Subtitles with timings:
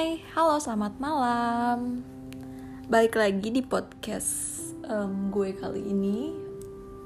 [0.00, 2.00] Hai, halo selamat malam.
[2.88, 4.56] Balik lagi di podcast
[4.88, 6.32] um, gue kali ini.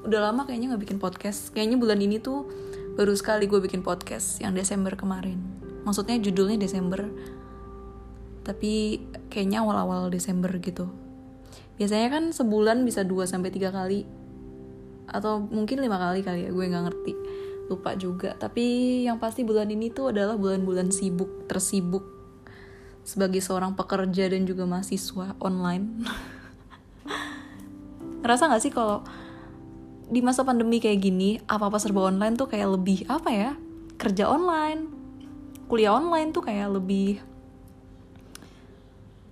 [0.07, 1.51] Udah lama kayaknya gak bikin podcast.
[1.51, 2.47] Kayaknya bulan ini tuh
[2.95, 5.35] baru sekali gue bikin podcast Yang Desember kemarin.
[5.83, 7.03] Maksudnya judulnya Desember.
[8.47, 10.87] Tapi kayaknya awal-awal Desember gitu.
[11.75, 14.07] Biasanya kan sebulan bisa 2-3 kali.
[15.11, 17.13] Atau mungkin lima kali kali ya, gue gak ngerti.
[17.67, 18.39] Lupa juga.
[18.39, 22.14] Tapi yang pasti bulan ini tuh adalah bulan-bulan sibuk tersibuk
[23.05, 26.03] sebagai seorang pekerja dan juga mahasiswa online.
[28.25, 29.05] Ngerasa gak sih kalau
[30.09, 33.51] di masa pandemi kayak gini apa-apa serba online tuh kayak lebih apa ya
[33.97, 34.85] kerja online
[35.65, 37.17] kuliah online tuh kayak lebih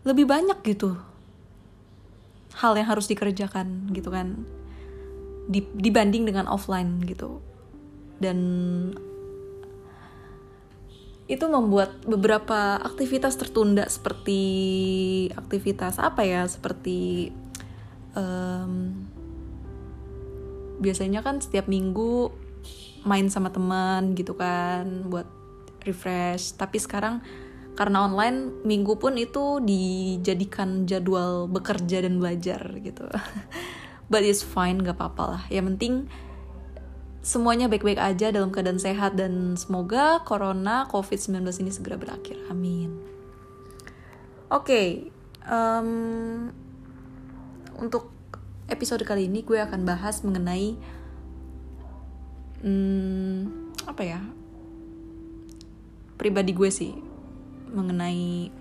[0.02, 0.98] lebih banyak gitu
[2.58, 4.42] hal yang harus dikerjakan gitu kan
[5.52, 7.44] dibanding dengan offline gitu.
[8.22, 8.40] Dan
[11.34, 14.42] itu membuat beberapa aktivitas tertunda seperti
[15.34, 17.34] aktivitas apa ya seperti
[18.14, 19.06] um,
[20.84, 22.30] biasanya kan setiap minggu
[23.04, 25.28] main sama teman gitu kan buat
[25.84, 26.56] refresh.
[26.56, 27.20] Tapi sekarang
[27.74, 33.08] karena online minggu pun itu dijadikan jadwal bekerja dan belajar gitu.
[34.12, 35.44] But it's fine gak apa-apa lah.
[35.52, 35.94] Yang penting
[37.24, 42.36] semuanya baik-baik aja dalam keadaan sehat dan semoga corona covid-19 ini segera berakhir.
[42.52, 43.00] Amin.
[44.52, 44.88] Oke okay,
[45.48, 46.52] um,
[47.80, 48.12] untuk
[48.68, 50.76] episode kali ini gue akan bahas mengenai
[52.60, 54.20] hmm, apa ya
[56.20, 56.92] pribadi gue sih
[57.72, 58.52] mengenai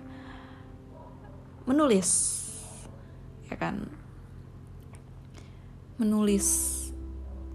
[1.67, 2.09] menulis
[3.51, 3.85] ya kan?
[5.99, 6.47] Menulis.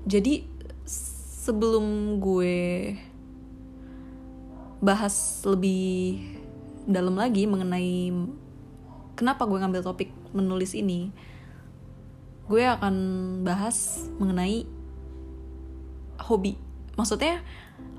[0.07, 0.58] Jadi
[1.49, 2.93] sebelum gue
[4.85, 6.21] bahas lebih
[6.85, 8.13] dalam lagi mengenai
[9.17, 11.09] kenapa gue ngambil topik menulis ini,
[12.53, 12.97] gue akan
[13.49, 14.69] bahas mengenai
[16.21, 16.61] hobi.
[17.01, 17.41] Maksudnya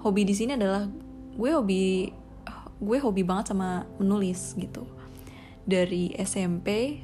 [0.06, 0.86] hobi di sini adalah
[1.34, 2.14] gue hobi
[2.80, 4.86] gue hobi banget sama menulis gitu.
[5.66, 7.02] Dari SMP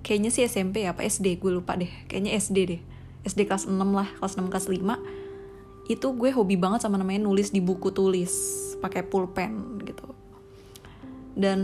[0.00, 1.92] kayaknya sih SMP apa SD gue lupa deh.
[2.08, 2.80] Kayaknya SD deh.
[3.28, 5.17] SD kelas 6 lah, kelas 6 kelas 5
[5.88, 8.32] itu gue hobi banget sama namanya nulis di buku tulis
[8.84, 10.04] pakai pulpen gitu.
[11.32, 11.60] Dan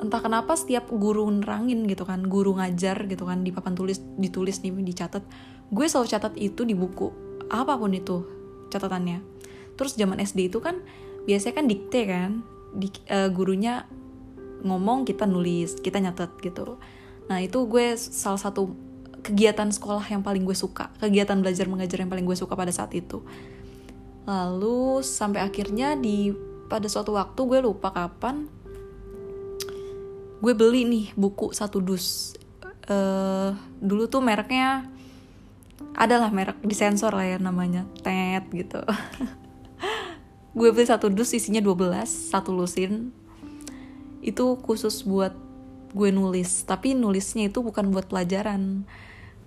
[0.00, 4.64] entah kenapa setiap guru nerangin gitu kan guru ngajar gitu kan di papan tulis ditulis
[4.64, 5.22] nih dicatat
[5.70, 7.12] gue selalu catat itu di buku.
[7.52, 8.24] Apa pun itu
[8.72, 9.20] catatannya.
[9.76, 10.80] Terus zaman SD itu kan
[11.28, 12.30] biasanya kan dikte kan
[12.72, 13.84] di, uh, gurunya
[14.64, 16.80] ngomong kita nulis kita nyatet gitu.
[17.28, 18.91] Nah itu gue salah satu
[19.22, 22.90] kegiatan sekolah yang paling gue suka, kegiatan belajar mengajar yang paling gue suka pada saat
[22.92, 23.22] itu.
[24.26, 26.34] Lalu sampai akhirnya di
[26.66, 28.46] pada suatu waktu gue lupa kapan
[30.42, 32.34] gue beli nih buku satu dus.
[32.90, 34.90] Uh, dulu tuh mereknya
[35.94, 38.82] adalah merek disensor lah ya namanya, Tet gitu.
[40.58, 43.14] gue beli satu dus isinya 12, satu lusin.
[44.18, 45.34] Itu khusus buat
[45.94, 48.82] gue nulis, tapi nulisnya itu bukan buat pelajaran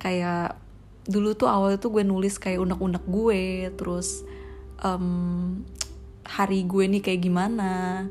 [0.02, 0.58] kayak
[1.06, 4.26] dulu tuh awal itu gue nulis kayak unek-unek gue terus
[4.82, 5.62] um,
[6.26, 8.06] hari gue nih kayak gimana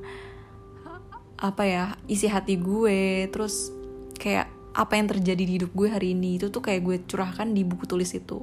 [1.35, 3.75] apa ya isi hati gue terus
[4.15, 7.63] kayak apa yang terjadi di hidup gue hari ini itu tuh kayak gue curahkan di
[7.63, 8.43] buku tulis itu.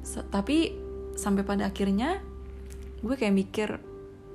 [0.00, 0.72] S tapi
[1.14, 2.24] sampai pada akhirnya
[3.04, 3.68] gue kayak mikir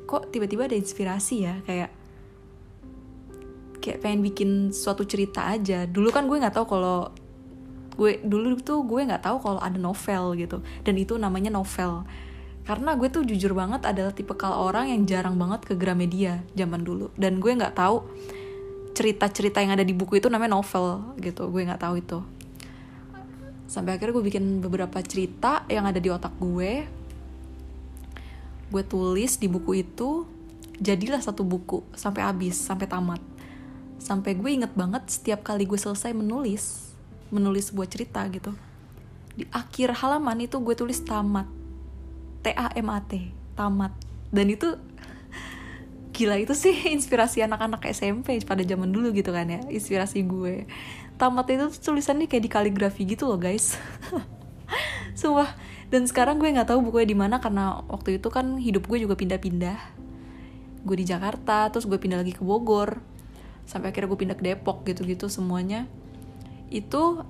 [0.05, 1.55] kok tiba-tiba ada inspirasi ya?
[1.65, 1.89] Kayak
[3.81, 5.89] kayak pengen bikin suatu cerita aja.
[5.89, 7.09] Dulu kan gue nggak tahu kalau
[7.99, 10.63] gue dulu tuh gue nggak tahu kalau ada novel gitu.
[10.87, 12.07] Dan itu namanya novel.
[12.63, 16.87] Karena gue tuh jujur banget adalah tipe kal orang yang jarang banget ke Gramedia zaman
[16.87, 17.11] dulu.
[17.19, 18.07] Dan gue nggak tahu
[18.95, 21.51] cerita-cerita yang ada di buku itu namanya novel gitu.
[21.51, 22.19] Gue nggak tahu itu.
[23.67, 26.87] Sampai akhirnya gue bikin beberapa cerita yang ada di otak gue.
[28.71, 30.23] Gue tulis di buku itu
[30.79, 33.21] jadilah satu buku sampai habis sampai tamat.
[33.99, 36.88] Sampai gue inget banget setiap kali gue selesai menulis
[37.29, 38.53] menulis sebuah cerita gitu.
[39.37, 41.47] Di akhir halaman itu gue tulis tamat.
[42.43, 43.93] T A M A T tamat.
[44.29, 44.75] Dan itu
[46.11, 50.67] gila itu sih inspirasi anak-anak SMP pada zaman dulu gitu kan ya inspirasi gue.
[51.19, 53.75] Tamat itu tulisannya kayak di kaligrafi gitu loh guys.
[55.19, 55.51] Sumpah.
[55.89, 59.17] Dan sekarang gue nggak tahu bukunya di mana karena waktu itu kan hidup gue juga
[59.17, 59.79] pindah-pindah.
[60.85, 63.01] Gue di Jakarta terus gue pindah lagi ke Bogor.
[63.65, 65.89] Sampai akhirnya gue pindah ke Depok gitu-gitu semuanya
[66.69, 67.21] itu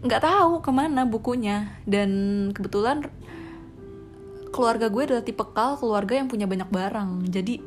[0.00, 1.76] nggak tahu ke mana bukunya.
[1.84, 2.10] Dan
[2.56, 3.08] kebetulan
[4.50, 7.28] keluarga gue adalah tipe kal keluarga yang punya banyak barang.
[7.28, 7.60] Jadi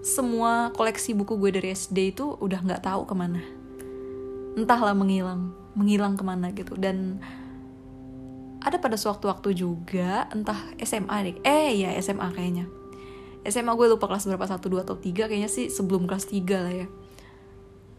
[0.00, 3.42] semua koleksi buku gue dari SD itu udah nggak tahu ke mana.
[4.56, 6.74] Entahlah menghilang menghilang ke mana gitu.
[6.74, 7.20] Dan
[8.60, 11.36] ada pada suatu waktu juga entah SMA deh.
[11.44, 12.66] Eh ya SMA kayaknya.
[13.48, 15.28] SMA gue lupa kelas berapa satu dua atau tiga.
[15.28, 16.88] Kayaknya sih sebelum kelas tiga lah ya.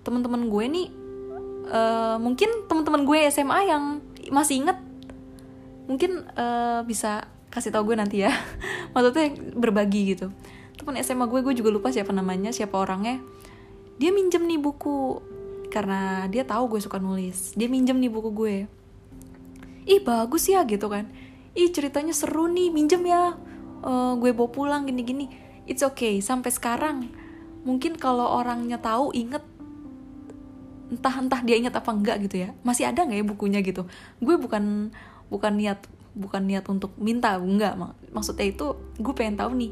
[0.01, 0.87] Teman-teman gue nih
[1.69, 3.83] uh, mungkin teman-teman gue SMA yang
[4.31, 4.77] masih inget
[5.89, 8.31] mungkin uh, bisa kasih tau gue nanti ya.
[8.95, 10.31] Maksudnya berbagi gitu.
[10.79, 13.19] Teman SMA gue gue juga lupa siapa namanya siapa orangnya.
[13.99, 15.19] Dia minjem nih buku
[15.69, 17.53] karena dia tahu gue suka nulis.
[17.53, 18.55] Dia minjem nih buku gue.
[19.85, 21.11] Ih bagus ya gitu kan.
[21.53, 23.35] Ih ceritanya seru nih minjem ya.
[23.83, 25.27] Uh, gue bawa pulang gini-gini.
[25.67, 27.11] It's okay sampai sekarang.
[27.61, 29.43] Mungkin kalau orangnya tahu inget
[30.91, 32.49] entah entah dia inget apa enggak gitu ya.
[32.67, 33.87] Masih ada nggak ya bukunya gitu?
[34.19, 34.91] Gue bukan
[35.31, 35.79] bukan niat
[36.11, 37.79] bukan niat untuk minta enggak.
[37.79, 39.71] Mak maksudnya itu gue pengen tahu nih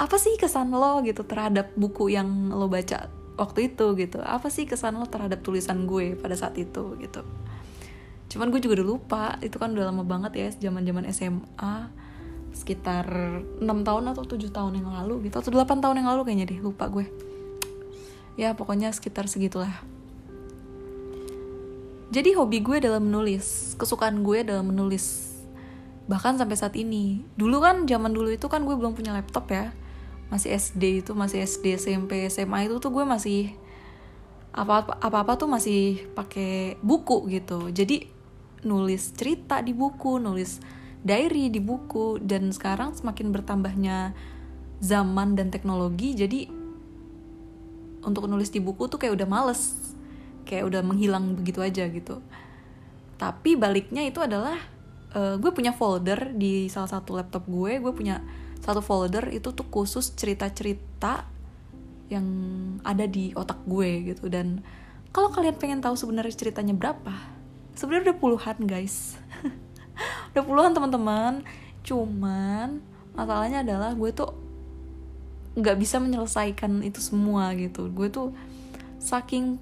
[0.00, 3.06] apa sih kesan lo gitu terhadap buku yang lo baca
[3.38, 4.18] waktu itu gitu?
[4.18, 7.22] Apa sih kesan lo terhadap tulisan gue pada saat itu gitu?
[8.30, 11.74] Cuman gue juga udah lupa itu kan udah lama banget ya zaman zaman SMA
[12.50, 13.06] sekitar
[13.62, 16.58] 6 tahun atau 7 tahun yang lalu gitu atau 8 tahun yang lalu kayaknya deh
[16.58, 17.06] lupa gue
[18.34, 19.72] ya pokoknya sekitar segitulah.
[22.10, 25.30] Jadi hobi gue adalah menulis kesukaan gue adalah menulis.
[26.10, 27.22] Bahkan sampai saat ini.
[27.38, 29.70] Dulu kan zaman dulu itu kan gue belum punya laptop ya.
[30.26, 33.54] Masih SD itu masih SD SMP SMA itu tuh gue masih
[34.50, 37.70] apa apa apa tuh masih pakai buku gitu.
[37.70, 38.10] Jadi
[38.66, 40.60] nulis cerita di buku nulis
[41.00, 44.12] diary di buku dan sekarang semakin bertambahnya
[44.80, 46.48] zaman dan teknologi jadi
[48.04, 49.76] untuk nulis di buku tuh kayak udah males.
[50.48, 52.24] Kayak udah menghilang begitu aja gitu.
[53.20, 54.56] Tapi baliknya itu adalah
[55.12, 58.24] uh, gue punya folder di salah satu laptop gue gue punya
[58.60, 61.24] satu folder itu tuh khusus cerita-cerita
[62.10, 62.26] yang
[62.82, 64.26] ada di otak gue gitu.
[64.28, 64.64] Dan
[65.14, 67.40] kalau kalian pengen tahu sebenarnya ceritanya berapa
[67.80, 69.16] sebenarnya udah puluhan guys.
[70.32, 71.44] Udah puluhan teman-teman.
[71.84, 72.80] Cuman
[73.12, 74.32] masalahnya adalah gue tuh
[75.60, 77.92] nggak bisa menyelesaikan itu semua gitu.
[77.92, 78.32] Gue tuh
[79.00, 79.60] saking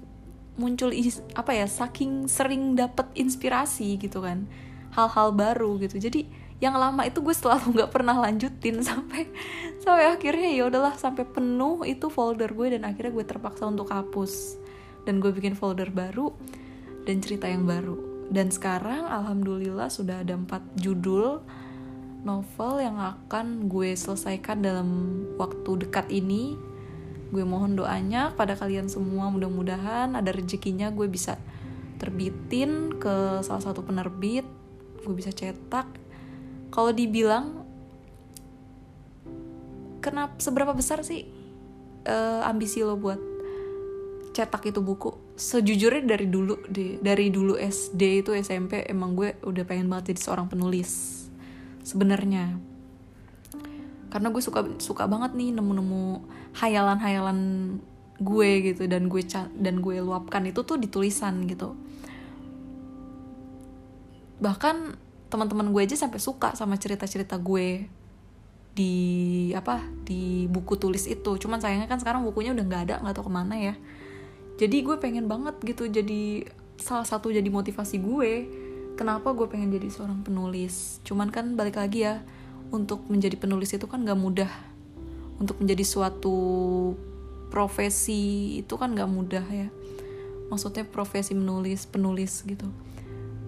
[0.59, 0.91] muncul
[1.35, 4.47] apa ya saking sering dapet inspirasi gitu kan.
[4.95, 5.99] Hal-hal baru gitu.
[5.99, 6.27] Jadi
[6.59, 9.27] yang lama itu gue selalu nggak pernah lanjutin sampai
[9.79, 14.59] sampai akhirnya ya udahlah sampai penuh itu folder gue dan akhirnya gue terpaksa untuk hapus.
[15.07, 16.31] Dan gue bikin folder baru
[17.07, 17.97] dan cerita yang baru.
[18.29, 21.41] Dan sekarang alhamdulillah sudah ada empat judul
[22.23, 24.89] novel yang akan gue selesaikan dalam
[25.39, 26.55] waktu dekat ini.
[27.29, 29.29] Gue mohon doanya pada kalian semua.
[29.31, 30.91] Mudah-mudahan ada rezekinya.
[30.91, 31.39] Gue bisa
[32.01, 34.43] terbitin ke salah satu penerbit.
[35.05, 35.87] Gue bisa cetak.
[36.69, 37.65] Kalau dibilang
[39.99, 41.27] kenapa seberapa besar sih
[42.07, 43.19] uh, ambisi lo buat
[44.35, 45.15] cetak itu buku?
[45.39, 50.21] Sejujurnya dari dulu deh dari dulu SD itu SMP emang gue udah pengen banget jadi
[50.29, 51.18] seorang penulis
[51.89, 52.61] sebenarnya.
[54.13, 56.21] Karena gue suka suka banget nih nemu-nemu
[56.61, 57.39] hayalan-hayalan
[58.21, 59.23] gue gitu dan gue
[59.57, 61.73] dan gue luapkan itu tuh di tulisan gitu.
[64.37, 64.75] Bahkan
[65.29, 67.85] teman-teman gue aja sampai suka sama cerita-cerita gue
[68.73, 68.95] di
[69.57, 71.37] apa di buku tulis itu.
[71.41, 73.75] Cuman sayangnya kan sekarang bukunya udah nggak ada nggak tahu ke mana ya.
[74.59, 76.49] Jadi gue pengen banget gitu jadi
[76.79, 78.31] salah satu jadi motivasi gue
[78.99, 80.99] kenapa gue pengen jadi seorang penulis?
[81.07, 82.19] Cuman kan balik lagi ya
[82.75, 84.51] untuk menjadi penulis itu kan gak mudah.
[85.39, 86.35] Untuk menjadi suatu
[87.47, 89.71] profesi itu kan gak mudah ya.
[90.51, 92.67] Maksudnya profesi menulis penulis gitu.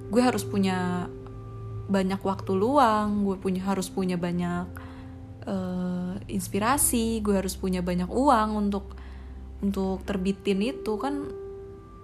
[0.08, 1.12] Gue harus punya
[1.92, 4.64] banyak waktu luang gue punya harus punya banyak
[5.44, 8.96] uh, inspirasi gue harus punya banyak uang untuk
[9.60, 11.28] untuk terbitin itu kan.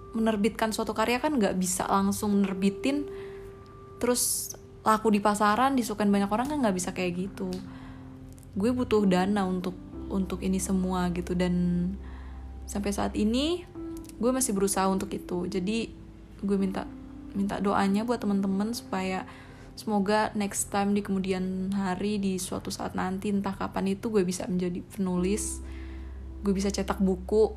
[0.08, 3.27] Menerbitkan suatu karya kan nggak bisa langsung nerbitin
[3.98, 4.54] terus
[4.86, 7.50] laku di pasaran disukain banyak orang kan nggak bisa kayak gitu.
[8.56, 9.76] Gue butuh dana untuk
[10.08, 11.36] untuk ini semua gitu.
[11.36, 11.54] Dan
[12.64, 13.62] sampai saat ini
[14.18, 15.46] gue masih berusaha untuk itu.
[15.46, 15.92] Jadi
[16.40, 16.88] gue minta
[17.36, 19.28] minta doanya buat teman-teman supaya
[19.78, 24.42] semoga next time di kemudian hari di suatu saat nanti entah kapan itu gue bisa
[24.50, 25.62] menjadi penulis
[26.42, 27.54] gue bisa cetak buku.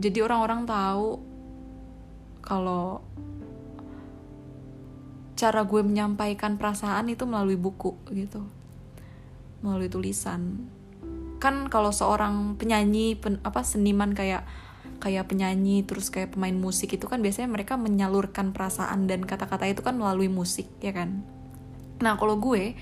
[0.00, 1.20] Jadi orang-orang tahu
[2.40, 3.04] kalau
[5.40, 8.44] cara gue menyampaikan perasaan itu melalui buku gitu.
[9.64, 10.68] Melalui tulisan.
[11.40, 14.44] Kan kalau seorang penyanyi pen, apa seniman kayak
[15.00, 19.80] kayak penyanyi terus kayak pemain musik itu kan biasanya mereka menyalurkan perasaan dan kata-kata itu
[19.80, 21.24] kan melalui musik ya kan?
[22.04, 22.76] Nah kalau gue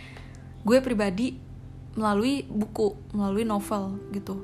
[0.67, 1.39] gue pribadi
[1.95, 4.43] melalui buku melalui novel gitu.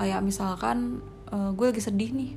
[0.00, 2.32] Kayak misalkan uh, gue lagi sedih nih.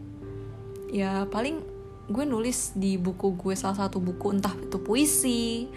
[0.91, 1.76] Ya paling
[2.07, 5.67] gue nulis di buku gue salah satu buku entah itu puisi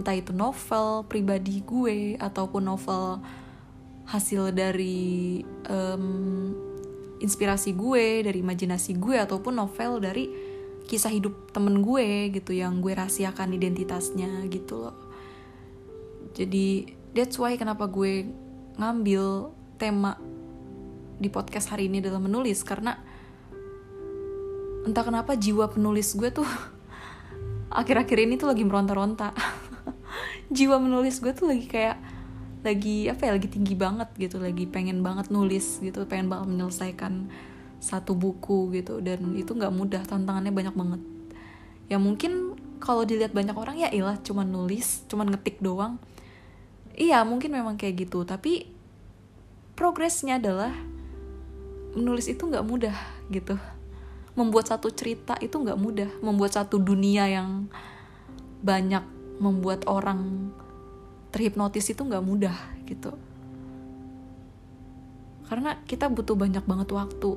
[0.00, 3.20] entah itu novel pribadi gue ataupun novel
[4.04, 6.52] hasil dari um,
[7.20, 10.28] inspirasi gue dari imajinasi gue ataupun novel dari
[10.84, 14.96] kisah hidup temen gue gitu yang gue rahasiakan identitasnya gitu loh.
[16.36, 18.28] Jadi that's why kenapa gue
[18.76, 20.20] ngambil tema
[21.16, 23.00] di podcast hari ini adalah menulis karena
[24.84, 26.46] entah kenapa jiwa penulis gue tuh
[27.80, 29.34] akhir-akhir ini tuh lagi meronta-ronta.
[30.54, 31.98] Jiwa menulis gue tuh lagi kayak
[32.64, 37.28] lagi apa ya lagi tinggi banget gitu lagi pengen banget nulis gitu pengen banget menyelesaikan
[37.76, 41.00] satu buku gitu dan itu nggak mudah tantangannya banyak banget.
[41.90, 46.00] Ya mungkin kalau dilihat banyak orang ya ilah cuman nulis cuman ngetik doang.
[46.94, 48.70] Iya mungkin memang kayak gitu tapi
[49.74, 50.70] progresnya adalah
[51.98, 52.94] menulis itu nggak mudah
[53.34, 53.58] gitu
[54.34, 56.10] membuat satu cerita itu nggak mudah.
[56.22, 57.70] Membuat satu dunia yang
[58.64, 59.02] banyak
[59.38, 60.50] membuat orang
[61.34, 62.54] terhipnotis itu nggak mudah
[62.86, 63.14] gitu.
[65.46, 67.30] Karena kita butuh banyak banget waktu.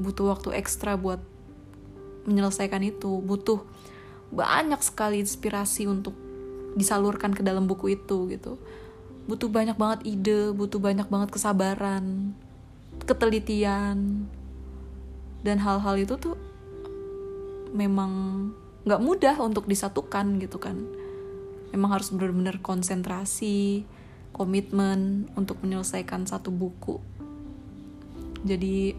[0.00, 1.20] Butuh waktu ekstra buat
[2.28, 3.20] menyelesaikan itu.
[3.20, 3.64] Butuh
[4.32, 6.16] banyak sekali inspirasi untuk
[6.72, 8.56] disalurkan ke dalam buku itu gitu.
[9.28, 12.34] Butuh banyak banget ide butuh banyak banget kesabaran
[13.06, 14.26] ketelitian
[15.42, 16.38] dan hal-hal itu tuh
[17.74, 18.10] memang
[18.86, 20.78] nggak mudah untuk disatukan gitu kan.
[21.74, 23.82] Memang harus benar-benar konsentrasi
[24.30, 26.98] komitmen untuk menyelesaikan satu buku.
[28.42, 28.94] Jadi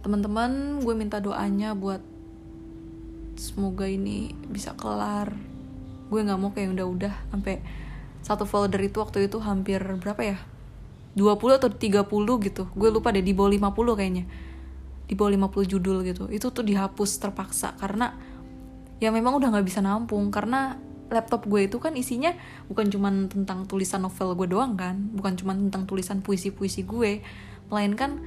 [0.00, 2.00] teman-teman gue minta doanya buat
[3.36, 5.32] semoga ini bisa kelar.
[6.08, 7.60] Gue nggak mau kayak udah-udah sampai
[8.20, 10.38] satu folder itu waktu itu hampir berapa ya?
[11.18, 12.62] 20 atau 30 gitu.
[12.76, 14.24] Gue lupa deh di bawah 50 kayaknya
[15.10, 18.14] di bawah 50 judul gitu itu tuh dihapus terpaksa karena
[19.02, 20.30] ya memang udah nggak bisa nampung.
[20.30, 20.76] Karena
[21.10, 22.30] laptop gue itu kan isinya
[22.70, 27.18] bukan cuma tentang tulisan novel gue doang kan bukan cuma tentang tulisan puisi-puisi gue
[27.66, 28.22] melainkan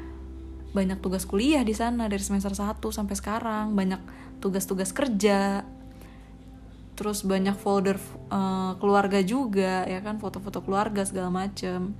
[0.75, 4.03] banyak tugas kuliah di sana dari semester 1 sampai sekarang banyak
[4.43, 5.63] tugas-tugas kerja
[6.99, 7.95] terus banyak folder
[8.27, 11.97] uh, keluarga juga ya kan foto-foto keluarga segala macem.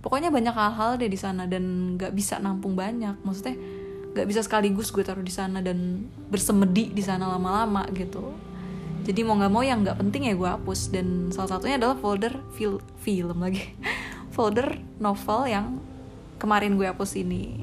[0.00, 3.12] Pokoknya banyak hal-hal deh di sana dan nggak bisa nampung banyak.
[3.22, 3.60] Maksudnya
[4.12, 8.36] nggak bisa sekaligus gue taruh di sana dan bersemedi di sana lama-lama gitu.
[9.02, 10.92] Jadi mau nggak mau yang nggak penting ya gue hapus.
[10.94, 13.72] Dan salah satunya adalah folder fil film lagi.
[14.36, 15.76] Folder novel yang
[16.40, 17.60] kemarin gue hapus ini.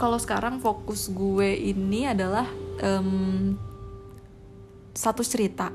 [0.00, 2.48] Kalau sekarang fokus gue ini adalah
[2.80, 3.52] um,
[4.96, 5.68] satu cerita.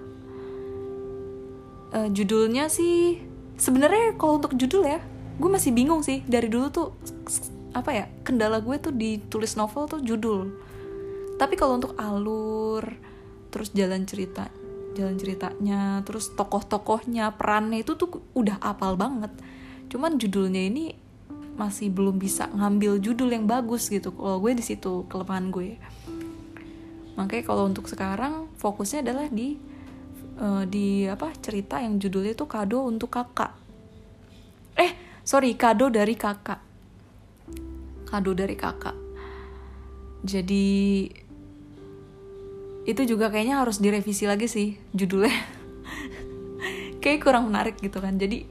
[1.93, 3.21] Uh, judulnya sih
[3.57, 5.01] sebenarnya kalau untuk judul ya
[5.37, 6.25] gue masih bingung sih.
[6.25, 6.89] Dari dulu tuh
[7.79, 10.51] apa ya kendala gue tuh ditulis novel tuh judul.
[11.39, 12.83] Tapi kalau untuk alur
[13.49, 14.51] terus jalan cerita
[14.93, 19.31] jalan ceritanya terus tokoh-tokohnya perannya itu tuh udah apal banget.
[19.87, 20.93] Cuman judulnya ini
[21.55, 25.75] masih belum bisa ngambil judul yang bagus gitu kalau gue di situ kelemahan gue.
[27.19, 29.59] Makanya kalau untuk sekarang fokusnya adalah di
[30.39, 33.51] uh, di apa cerita yang judulnya itu kado untuk kakak.
[34.79, 36.68] Eh sorry kado dari kakak
[38.09, 38.97] kado dari kakak.
[40.25, 41.07] Jadi
[42.89, 45.31] itu juga kayaknya harus direvisi lagi sih judulnya.
[47.05, 48.17] Kayak kurang menarik gitu kan.
[48.17, 48.49] Jadi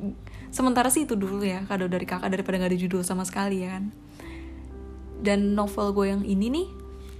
[0.55, 3.77] sementara sih itu dulu ya kado dari kakak daripada nggak ada judul sama sekali ya
[3.77, 3.91] kan.
[5.19, 6.69] Dan novel gue yang ini nih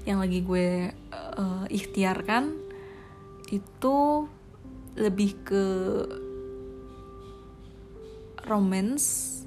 [0.07, 2.55] yang lagi gue uh, ikhtiarkan
[3.53, 4.29] itu
[4.97, 5.65] lebih ke
[8.49, 9.39] romance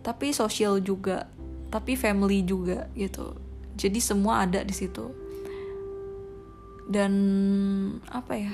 [0.00, 1.28] tapi sosial juga
[1.70, 3.38] tapi family juga gitu.
[3.78, 5.14] Jadi semua ada di situ.
[6.90, 7.12] Dan
[8.10, 8.52] apa ya?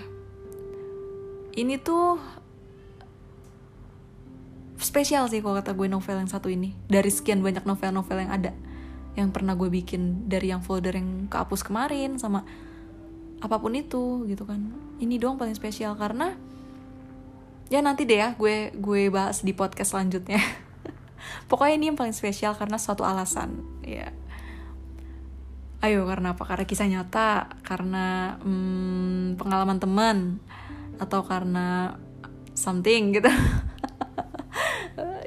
[1.56, 2.20] Ini tuh
[4.76, 6.76] spesial sih kalau kata gue novel yang satu ini.
[6.86, 8.52] Dari sekian banyak novel-novel yang ada.
[9.16, 12.44] Yang pernah gue bikin dari yang folder yang kehapus kemarin sama
[13.40, 14.60] apa pun itu gitu kan.
[15.00, 16.36] Ini doang paling spesial karena
[17.66, 20.38] ya nanti deh ya gue gue bahas di podcast selanjutnya
[21.46, 24.10] pokoknya ini yang paling spesial karena suatu alasan ya.
[25.84, 26.42] Ayo karena apa?
[26.48, 30.18] Karena kisah nyata karena hmm, pengalaman teman
[30.96, 31.94] atau karena
[32.56, 33.28] something gitu.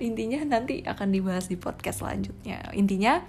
[0.08, 2.74] Intinya nanti akan dibahas di podcast selanjutnya.
[2.74, 3.22] Intinya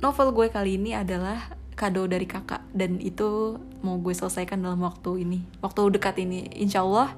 [0.00, 5.26] novel gue kali ini adalah kado dari kakak dan itu mau gue selesaikan dalam waktu
[5.26, 6.46] ini waktu dekat ini.
[6.60, 7.16] Insya Allah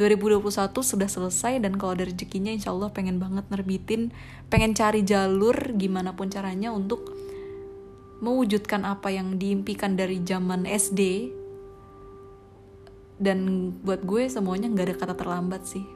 [0.00, 4.08] 2021 sudah selesai dan kalau ada rezekinya insya Allah pengen banget nerbitin
[4.48, 7.12] pengen cari jalur gimana pun caranya untuk
[8.22, 11.28] mewujudkan apa yang diimpikan dari zaman SD
[13.20, 15.86] dan buat gue semuanya nggak ada kata terlambat sih.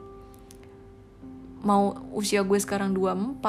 [1.63, 3.43] Mau usia gue sekarang 24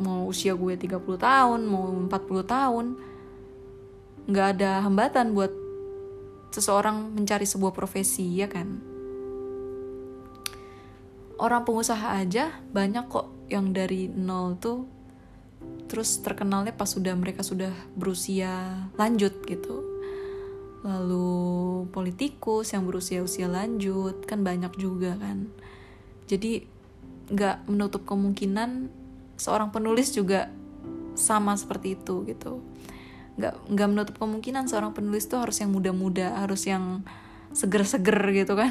[0.00, 2.08] mau usia gue 30 tahun mau 40
[2.48, 2.86] tahun
[4.32, 5.52] nggak ada hambatan buat
[6.56, 8.89] seseorang mencari sebuah profesi ya kan
[11.40, 14.84] orang pengusaha aja banyak kok yang dari nol tuh
[15.88, 19.82] terus terkenalnya pas sudah mereka sudah berusia lanjut gitu.
[20.86, 25.50] Lalu politikus yang berusia usia lanjut kan banyak juga kan.
[26.30, 26.62] Jadi
[27.30, 28.86] nggak menutup kemungkinan
[29.34, 30.46] seorang penulis juga
[31.18, 32.62] sama seperti itu gitu.
[33.34, 37.02] Nggak nggak menutup kemungkinan seorang penulis tuh harus yang muda-muda harus yang
[37.50, 38.70] seger-seger gitu kan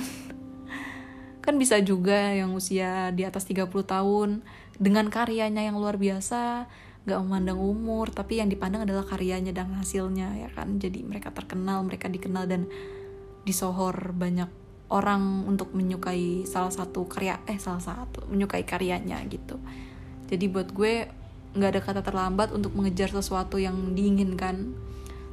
[1.50, 4.46] kan bisa juga yang usia di atas 30 tahun
[4.78, 6.70] dengan karyanya yang luar biasa
[7.10, 10.78] nggak memandang umur tapi yang dipandang adalah karyanya dan hasilnya ya kan?
[10.78, 12.70] Jadi mereka terkenal mereka dikenal dan
[13.50, 14.46] disohor banyak
[14.94, 19.58] orang untuk menyukai salah satu karya eh salah satu menyukai karyanya gitu.
[20.30, 21.10] Jadi buat gue
[21.58, 24.78] nggak ada kata terlambat untuk mengejar sesuatu yang diinginkan.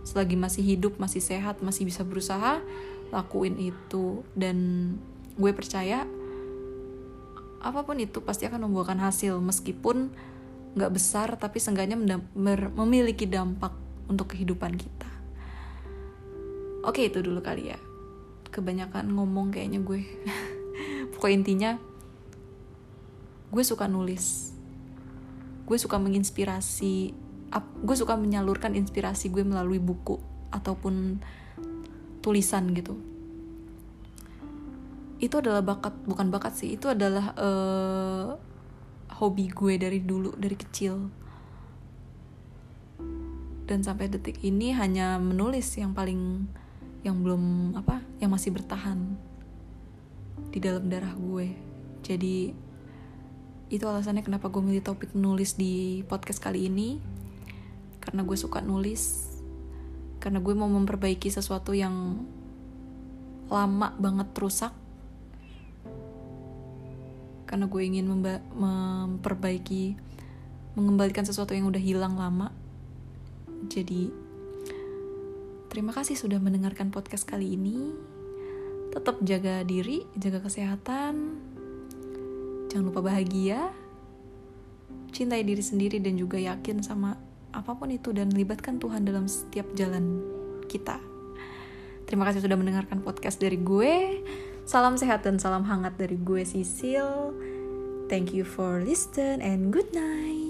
[0.00, 2.64] Selagi masih hidup masih sehat masih bisa berusaha
[3.12, 4.24] lakuin itu.
[4.32, 4.56] Dan
[5.36, 6.08] gue percaya
[7.60, 9.38] apa pun itu pasti akan membuahkan hasil.
[9.40, 10.12] Meskipun
[10.76, 11.96] nggak besar tapi seenggaknya
[12.76, 13.72] memiliki dampak
[14.08, 15.10] untuk kehidupan kita.
[16.84, 17.78] Oke itu dulu kali ya.
[18.52, 20.04] Kebanyakan ngomong kayaknya gue.
[21.16, 21.80] Pokok intinya
[23.50, 24.54] gue suka nulis.
[25.66, 27.26] Gue suka menginspirasi
[27.56, 30.18] gue suka menyalurkan inspirasi gue melalui buku
[30.50, 31.22] ataupun
[32.20, 32.98] tulisan gitu
[35.16, 36.76] itu adalah bakat bukan bakat sih.
[36.76, 38.36] Itu adalah uh,
[39.16, 40.94] hobi gue dari dulu dari kecil.
[43.66, 46.46] Dan sampai detik ini hanya menulis yang paling
[47.02, 49.16] yang belum apa yang masih bertahan
[50.52, 51.56] di dalam darah gue.
[52.04, 52.52] Jadi
[53.66, 57.00] itu alasannya kenapa gue milih topik nulis di podcast kali ini.
[58.04, 59.32] Karena gue suka nulis.
[60.20, 62.22] Karena gue mau memperbaiki sesuatu yang
[63.46, 64.85] lama banget rusak
[67.46, 69.96] karena gue ingin memperbaiki
[70.76, 72.52] mengembalikan sesuatu yang udah hilang lama
[73.70, 74.12] jadi
[75.72, 77.94] terima kasih sudah mendengarkan podcast kali ini
[78.92, 81.46] tetap jaga diri jaga kesehatan
[82.76, 83.72] Jangan lupa bahagia,
[85.08, 87.16] cintai diri sendiri dan juga yakin sama
[87.54, 90.20] apa pun itu dan libatkan Tuhan dalam setiap jalan
[90.68, 91.00] kita.
[92.04, 94.20] Terima kasih sudah mendengarkan podcast dari gue.
[94.66, 97.30] Salam sehat dan salam hangat dari gue Sisil.
[98.10, 100.45] Thank you for listen and good night.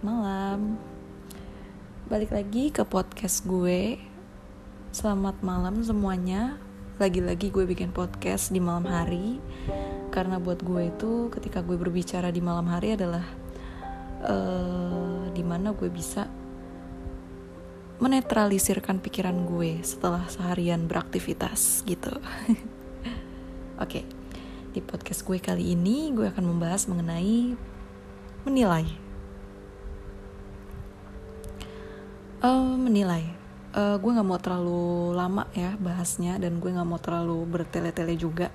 [0.00, 0.80] Malam.
[2.08, 4.00] Balik lagi ke podcast gue.
[4.96, 6.56] Selamat malam semuanya.
[6.96, 9.40] Lagi-lagi gue bikin podcast di malam hari
[10.08, 13.24] karena buat gue itu ketika gue berbicara di malam hari adalah
[14.24, 16.28] uh, di mana gue bisa
[18.00, 22.12] menetralisirkan pikiran gue setelah seharian beraktivitas gitu.
[23.80, 24.04] Oke, okay.
[24.72, 27.52] di podcast gue kali ini gue akan membahas mengenai
[28.48, 29.09] menilai
[32.44, 33.24] uh, menilai.
[33.70, 38.48] Uh, gue nggak mau terlalu lama ya bahasnya dan gue nggak mau terlalu bertele-tele juga.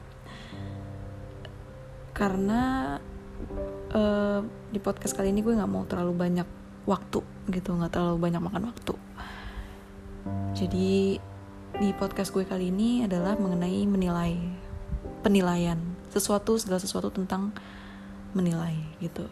[2.11, 2.95] Karena
[3.95, 4.39] uh,
[4.71, 6.47] di podcast kali ini gue nggak mau terlalu banyak
[6.85, 8.93] waktu gitu nggak terlalu banyak makan waktu.
[10.55, 11.19] Jadi
[11.75, 14.35] di podcast gue kali ini adalah mengenai menilai
[15.23, 15.79] penilaian.
[16.11, 17.51] Sesuatu segala sesuatu tentang
[18.35, 19.27] menilai gitu.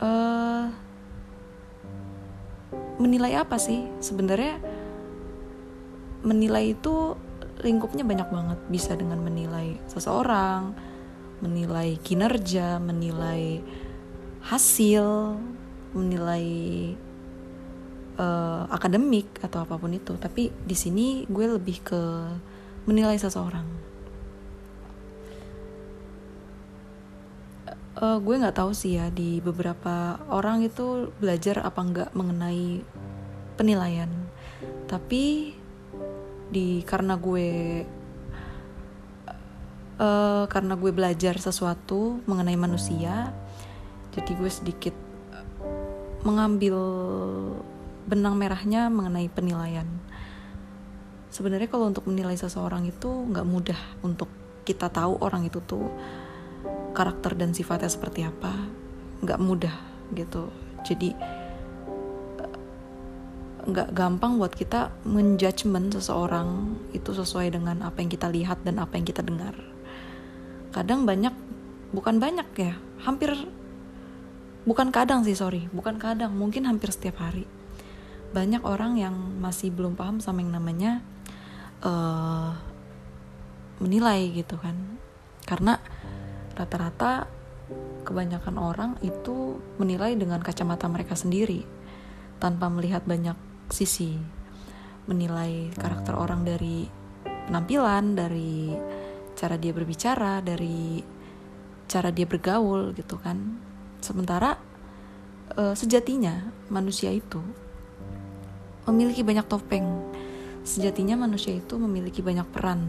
[0.00, 0.29] Uh,
[3.00, 3.88] menilai apa sih?
[4.04, 4.60] Sebenarnya
[6.20, 7.16] menilai itu
[7.64, 8.58] lingkupnya banyak banget.
[8.68, 10.76] Bisa dengan menilai seseorang
[11.40, 13.64] menilai kinerja menilai
[14.44, 15.36] hasil
[15.96, 16.46] menilai
[18.20, 20.14] uh, akademik atau apa pun itu.
[20.20, 22.02] Tapi di sini gue lebih ke
[22.84, 23.89] menilai seseorang
[28.00, 32.80] uh, gue nggak tahu sih ya di beberapa orang itu belajar apa nggak mengenai
[33.60, 34.08] penilaian.
[34.88, 35.54] Tapi
[36.50, 37.48] di karena gue
[40.00, 43.30] uh, karena gue belajar sesuatu mengenai manusia
[44.10, 44.96] jadi gue sedikit
[46.26, 46.76] mengambil
[48.10, 49.86] benang merahnya mengenai penilaian.
[51.30, 54.26] Sebenarnya kalau untuk menilai seseorang itu nggak mudah untuk
[54.66, 55.86] kita tahu orang itu tuh
[56.92, 58.52] karakter dan sifatnya seperti apa
[59.20, 59.76] nggak mudah
[60.16, 60.50] gitu.
[60.84, 61.12] Jadi
[63.60, 68.96] nggak gampang buat kita menjudgment seseorang itu sesuai dengan apa yang kita lihat dan apa
[68.96, 69.52] yang kita dengar.
[70.72, 71.34] Kadang banyak
[71.92, 73.34] bukan banyak ya hampir
[74.62, 77.44] bukan kadang sih sorry bukan kadang mungkin hampir setiap hari.
[78.30, 81.02] Banyak orang yang masih belum paham sama yang namanya
[81.84, 82.54] uh,
[83.82, 84.96] menilai gitu kan.
[85.44, 85.82] Karena
[86.60, 87.24] rata-rata
[88.04, 91.64] kebanyakan orang itu menilai dengan kacamata mereka sendiri
[92.36, 93.36] tanpa melihat banyak
[93.72, 94.20] sisi.
[95.08, 96.84] Menilai karakter orang dari
[97.48, 98.76] penampilan dari
[99.34, 101.00] cara dia berbicara dari
[101.88, 103.56] cara dia bergaul gitu kan.
[104.04, 104.60] Sementara
[105.56, 107.40] e, sejatinya manusia itu
[108.84, 109.88] memiliki banyak topeng.
[110.60, 112.84] Sejatinya manusia itu memiliki banyak peran.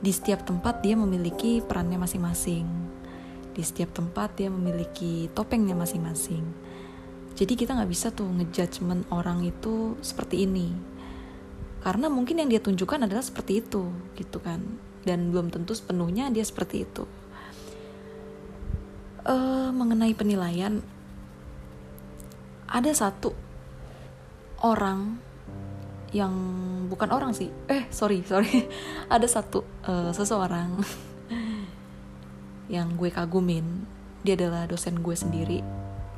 [0.00, 2.85] Di setiap tempat dia memiliki perannya masing-masing
[3.56, 6.44] di setiap tempat dia memiliki topengnya masing-masing.
[7.32, 10.76] Jadi kita nggak bisa tuh ngejudgment orang itu seperti ini.
[11.80, 14.60] Karena mungkin yang dia tunjukkan adalah seperti itu gitu kan.
[15.08, 17.08] Dan belum tentu sepenuhnya dia seperti itu.
[19.24, 20.84] Uh, mengenai penilaian
[22.68, 23.34] ada satu
[24.60, 25.16] orang
[26.12, 26.32] yang
[26.92, 27.48] bukan orang sih.
[27.72, 28.68] Eh sorry sorry.
[29.14, 30.78] Ada satu uh, seseorang
[32.66, 33.86] yang gue kagumin
[34.26, 35.62] dia adalah dosen gue sendiri.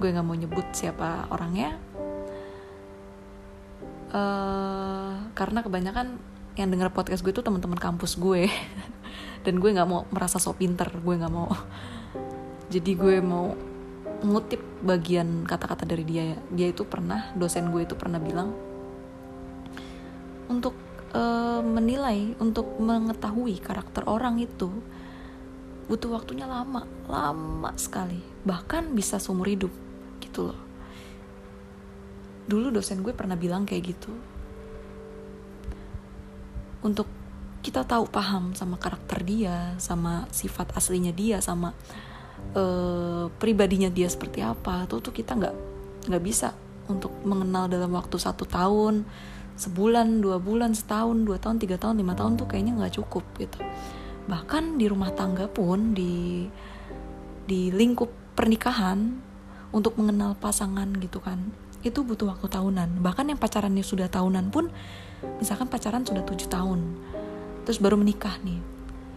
[0.00, 1.76] Gue nggak mau nyebut siapa orangnya.
[4.08, 6.16] Uh, karena kebanyakan
[6.56, 8.48] yang denger podcast gue itu teman-teman kampus gue.
[9.44, 11.52] Dan gue nggak mau merasa so pinter gue nggak mau.
[12.72, 13.52] Jadi gue mau
[14.24, 16.24] ngutip bagian kata-kata dari dia.
[16.32, 18.56] Ya dia itu pernah dosen gue itu pernah bilang
[20.48, 20.72] untuk
[21.12, 24.72] uh, menilai untuk mengetahui karakter orang itu
[25.88, 28.20] butuh waktunya lama lama sekali.
[28.44, 29.72] Bahkan bisa seumur hidup
[30.20, 30.60] gitu loh.
[32.48, 34.12] Dulu dosen gue pernah bilang kayak gitu.
[36.84, 37.08] Untuk
[37.58, 41.74] kita tahu paham sama karakter dia sama sifat aslinya dia sama
[42.54, 45.54] uh, pribadinya dia seperti apa tuh tuh kita nggak
[46.08, 46.54] nggak bisa
[46.88, 49.04] untuk mengenal dalam waktu satu tahun
[49.58, 53.58] sebulan dua bulan setahun dua tahun tiga tahun lima tahun tuh kayaknya nggak cukup gitu
[54.28, 56.46] bahkan di rumah tangga pun di
[57.48, 59.16] di lingkup pernikahan
[59.72, 61.48] untuk mengenal pasangan gitu kan
[61.80, 63.00] itu butuh waktu tahunan.
[63.00, 64.68] Bahkan yang pacarannya sudah tahunan pun
[65.40, 66.94] misalkan pacaran sudah tujuh tahun
[67.66, 68.62] terus baru menikah nih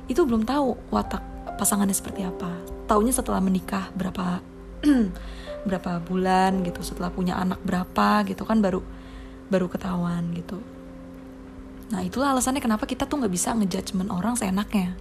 [0.09, 1.21] itu belum tahu watak
[1.59, 2.49] pasangannya seperti apa.
[2.87, 4.41] Taunya setelah menikah berapa
[5.67, 8.81] berapa bulan gitu setelah punya anak berapa gitu kan baru
[9.51, 10.57] baru ketahuan gitu
[11.91, 14.95] nah itulah alasannya kenapa kita tuh nggak bisa ngejudgment orang seenaknya.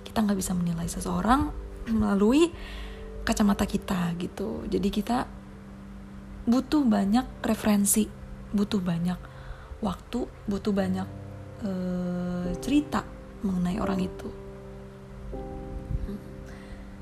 [0.00, 1.52] Kita nggak bisa menilai seseorang
[1.92, 2.48] melalui
[3.24, 4.64] kacamata kita gitu.
[4.66, 5.28] Jadi kita
[6.48, 8.08] butuh banyak referensi
[8.50, 9.18] butuh banyak
[9.84, 11.08] waktu butuh banyak
[11.62, 13.04] uh, cerita
[13.44, 14.28] mengenai orang itu.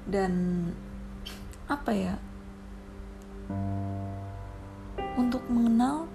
[0.08, 0.32] Dan
[1.68, 2.14] apa ya?
[5.18, 6.06] Untuk mengenal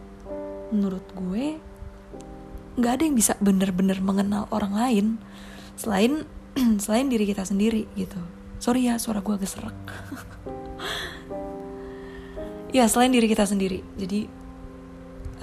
[0.73, 1.59] menurut gue
[2.73, 5.05] nggak ada yang bisa bener-bener mengenal orang lain
[5.77, 6.25] selain
[6.83, 8.17] selain diri kita sendiri gitu.
[8.57, 9.77] Sorry ya suara gue agak serak.
[12.73, 13.85] Ya selain diri kita sendiri.
[14.01, 14.25] Jadi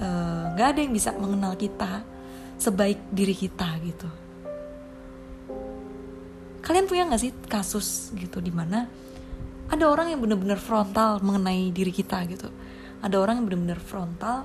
[0.03, 2.03] eh, nggak uh, ada yang bisa mengenal kita
[2.59, 4.11] sebaik diri kita gitu.
[6.59, 8.83] Kalian punya nggak sih kasus gitu di mana
[9.71, 12.51] ada orang yang bener-bener frontal mengenai diri kita gitu?
[12.99, 14.43] Ada orang yang bener-bener frontal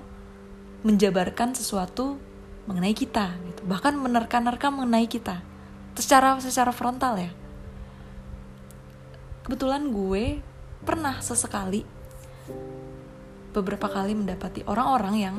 [0.87, 2.22] menjabarkan sesuatu
[2.66, 3.62] mengenai kita gitu.
[3.66, 5.42] Bahkan menerka-nerka mengenai kita.
[5.96, 7.31] Secara secara frontal ya.
[9.46, 10.42] Kebetulan gue
[10.83, 11.87] pernah sesekali
[13.55, 15.37] beberapa kali mendapati orang-orang yang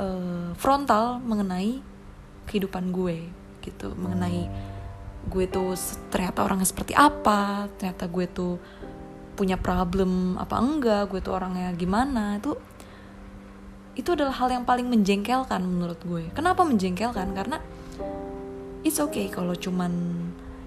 [0.00, 1.82] uh, frontal mengenai
[2.48, 3.28] kehidupan gue
[3.60, 3.92] gitu.
[3.98, 4.48] Mengenai
[5.28, 5.72] gue tuh
[6.12, 8.60] ternyata orangnya seperti apa ternyata gue tuh
[9.34, 12.54] punya problem apa enggak gue tuh orangnya gimana itu
[13.94, 16.30] itu adalah hal yang paling menjengkelkan menurut gue.
[16.34, 17.30] Kenapa menjengkelkan?
[17.30, 17.62] Karena
[18.82, 19.90] it's okay kalau cuman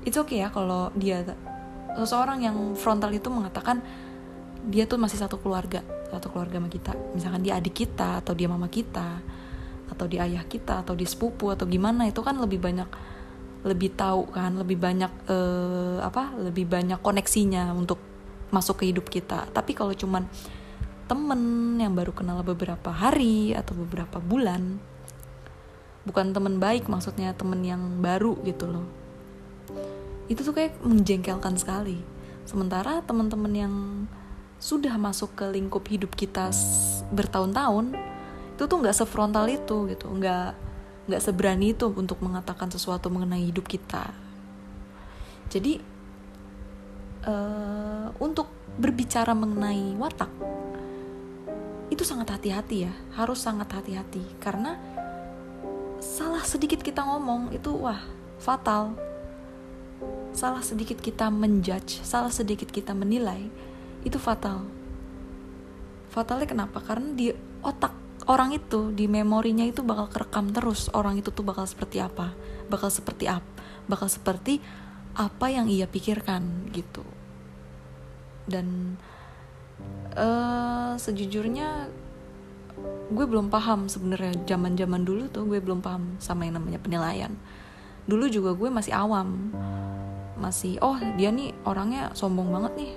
[0.07, 1.23] it's okay ya kalau dia
[1.99, 3.83] seseorang yang frontal itu mengatakan
[4.67, 6.91] dia tuh masih satu keluarga satu keluarga sama kita.
[7.13, 9.19] Misalkan dia adik kita atau dia mama kita
[9.87, 12.87] atau dia ayah kita atau dia sepupu atau gimana itu kan lebih banyak
[13.63, 17.99] lebih tahu kan lebih banyak uh, apa lebih banyak koneksinya untuk
[18.51, 19.47] masuk ke hidup kita.
[19.51, 20.23] Tapi kalau cuman
[21.07, 24.77] temen yang baru kenal beberapa hari atau beberapa bulan.
[26.03, 28.87] Bukan temen baik maksudnya temen yang baru gitu loh.
[30.27, 31.99] Itu tuh kayak menjengkelkan sekali.
[32.43, 33.73] Sementara teman-teman yang
[34.59, 36.51] sudah masuk ke lingkup hidup kita
[37.13, 37.95] bertahun-tahun
[38.57, 40.07] itu tuh nggak sefrontal itu gitu.
[40.11, 40.55] Nggak
[41.07, 44.11] nggak seberani itu untuk mengatakan sesuatu mengenai hidup kita.
[45.47, 45.79] Jadi
[47.23, 50.31] uh, untuk berbicara mengenai watak
[51.97, 52.93] itu sangat hati-hati ya.
[53.17, 54.21] Harus sangat hati-hati.
[54.37, 54.77] Karena
[55.97, 57.97] salah sedikit kita ngomong itu wah
[58.37, 58.93] fatal.
[60.29, 63.49] Salah sedikit kita menjudge salah sedikit kita menilai
[64.05, 64.61] itu fatal.
[66.13, 66.85] Fatalnya kenapa?
[66.85, 67.33] Karena di
[67.65, 67.97] otak
[68.29, 72.35] orang itu di memorinya itu bakal kerekam terus orang itu tuh bakal seperti apa
[72.67, 73.49] bakal seperti apa
[73.87, 74.59] bakal seperti
[75.17, 77.01] apa yang ia pikirkan gitu.
[78.45, 78.95] Dan
[80.17, 81.89] uh, sejujurnya
[83.07, 87.33] gue belum paham sebenarnya zaman zaman dulu tuh gue belum paham sama yang namanya penilaian.
[88.07, 89.51] Dulu juga gue masih awam.
[90.37, 92.91] Masih oh dia nih orangnya sombong banget nih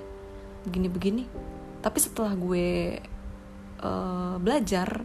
[0.60, 1.24] begini begini
[1.80, 3.00] tapi setelah gue
[3.80, 5.00] uh, belajar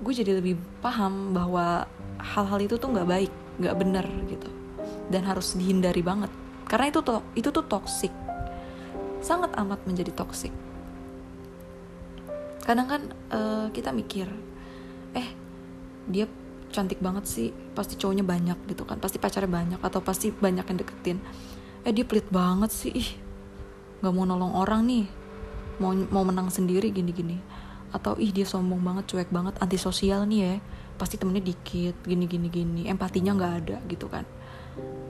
[0.00, 1.84] gue jadi lebih paham bahwa
[2.20, 4.48] hal-hal itu tuh nggak baik nggak bener gitu.
[5.12, 6.32] Dan harus dihindari banget.
[6.68, 8.12] Karena itu tuh itu tuh toxic
[9.20, 10.52] sangat amat menjadi toxic.
[12.64, 13.02] Kadang kan
[13.32, 14.28] uh, kita mikir
[15.16, 15.28] eh
[16.06, 16.28] dia
[16.70, 19.00] cantik banget sih pasti cowoknya banyak gitu kan.
[19.00, 21.18] Pasti pacarnya banyak atau pasti banyak yang deketin.
[21.84, 23.10] Eh dia pelit banget sih ih
[24.00, 25.04] nggak mau nolong orang nih
[25.76, 27.36] mau mau menang sendiri gini gini
[27.92, 30.54] atau ih dia sombong banget cuek banget antisosial nih ya
[30.96, 34.24] pasti temennya dikit gini gini gini empatinya nggak ada gitu kan.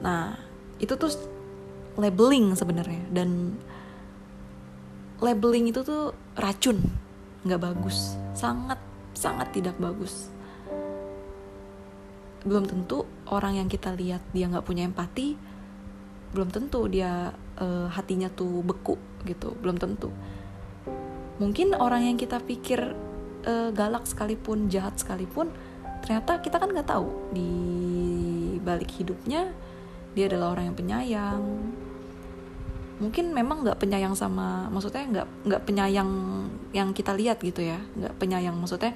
[0.03, 0.35] Nah
[0.79, 1.11] itu tuh
[1.99, 3.03] labeling sebenarnya.
[3.11, 3.59] Dan
[5.21, 6.81] labeling itu tuh racun
[7.45, 8.81] nggak bagus sangat
[9.13, 10.33] sangat tidak bagus.
[12.41, 15.37] Belum tentu orang yang kita lihat dia nggak punya empati
[16.31, 18.97] belum tentu dia uh, hatinya tuh beku
[19.29, 20.09] gitu belum tentu.
[21.37, 22.81] Mungkin orang yang kita pikir
[23.45, 25.53] uh, galak sekalipun jahat sekalipun
[26.01, 27.13] ternyata kita kan nggak tahu.
[27.29, 27.51] Di
[28.57, 29.53] balik hidupnya
[30.17, 31.43] dia adalah orang yang penyayang
[33.01, 36.09] mungkin memang nggak penyayang sama maksudnya nggak nggak penyayang
[36.71, 37.81] yang kita lihat gitu ya.
[37.97, 38.93] Nggak penyayang maksudnya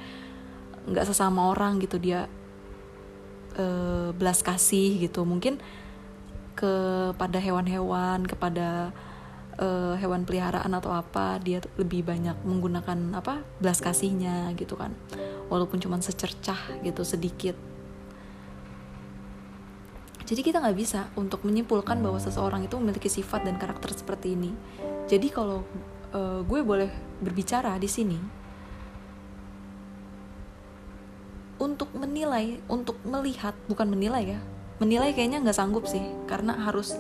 [0.86, 2.30] nggak sesama orang gitu dia
[3.58, 5.26] uh, belas kasih gitu.
[5.26, 5.58] Mungkin
[6.56, 8.96] kepada hewan-hewan kepada
[9.60, 14.96] uh, hewan peliharaan atau apa dia lebih banyak menggunakan apa belas kasihnya gitu kan.
[15.52, 17.75] Walaupun cuma secercah gitu sedikit
[20.26, 24.58] jadi kita nggak bisa untuk menyimpulkan bahwa seseorang itu memiliki sifat dan karakter seperti ini.
[25.06, 25.62] Jadi kalau
[26.18, 26.90] uh, gue boleh
[27.22, 28.18] berbicara di sini
[31.62, 34.40] untuk menilai untuk melihat bukan menilai ya
[34.84, 37.00] menilai kayaknya nggak sanggup sih karena harus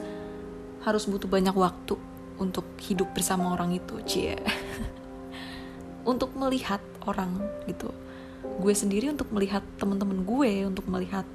[0.87, 1.97] harus butuh banyak waktu
[2.37, 4.37] untuk hidup bersama orang itu cie.
[6.05, 6.77] Untuk melihat
[7.09, 7.89] orang gitu.
[8.61, 11.25] Gue sendiri untuk melihat teman-teman gue untuk melihat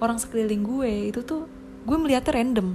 [0.00, 1.46] orang sekeliling gue itu tuh
[1.84, 2.68] gue melihatnya random.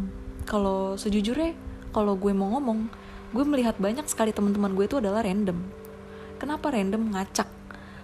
[0.45, 1.57] Kalau sejujurnya
[1.89, 2.87] kalau gue mau ngomong
[3.33, 5.57] gue melihat banyak sekali teman-teman gue itu adalah random.
[6.37, 7.11] Kenapa random?
[7.11, 7.49] Ngacak.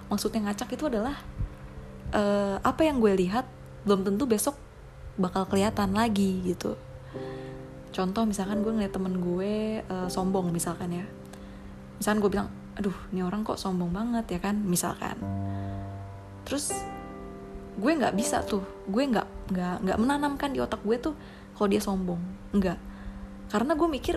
[0.10, 1.15] Maksudnya ngacak itu adalah
[2.12, 3.47] uh, apa yang gue lihat
[3.88, 4.57] belum tentu besok
[5.15, 6.75] bakal kelihatan lagi gitu.
[7.91, 11.05] Contoh misalkan gue ngeliat temen gue uh, sombong misalkan ya.
[11.99, 14.55] Misalkan gue bilang aduh ini orang kok sombong banget ya kan?
[14.63, 15.19] Misalkan.
[16.47, 16.73] Terus
[17.77, 18.63] gue nggak bisa tuh.
[18.88, 21.15] Gue nggak nggak nggak menanamkan di otak gue tuh
[21.55, 22.21] kalau dia sombong.
[22.55, 22.79] Nggak.
[23.51, 24.15] Karena gue mikir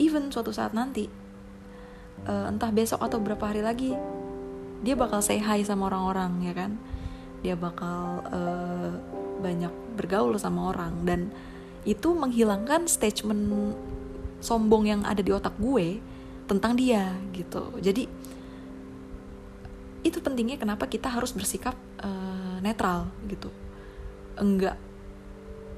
[0.00, 1.06] even suatu saat nanti
[2.26, 3.94] uh, entah besok atau berapa hari lagi
[4.84, 6.76] dia bakal say hi sama orang-orang ya kan?
[7.40, 8.92] Dia bakal uh,
[9.40, 11.04] banyak bergaul sama orang.
[11.04, 11.32] Dan
[11.84, 13.76] itu menghilangkan statement
[14.40, 16.00] sombong yang ada di otak gue
[16.44, 17.72] tentang dia gitu.
[17.80, 18.08] Jadi
[20.04, 21.72] itu pentingnya kenapa kita harus bersikap
[22.04, 22.33] uh,
[22.64, 23.52] netral gitu.
[24.40, 24.80] Enggak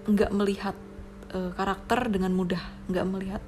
[0.06, 0.76] enggak melihat
[1.34, 3.42] uh, karakter dengan mudah enggak melihat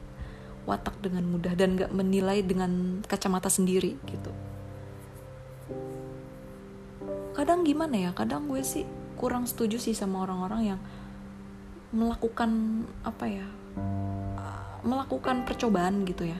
[0.66, 4.34] watak dengan mudah dan enggak menilai dengan kacamata sendiri gitu.
[7.38, 8.82] Kadang gimana ya kadang gue sih
[9.14, 10.80] kurang setuju sih sama orang-orang yang
[11.94, 13.46] melakukan apa ya
[14.84, 16.38] melakukan percobaan gitu ya